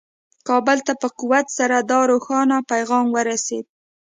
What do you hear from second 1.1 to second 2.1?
قوت سره دا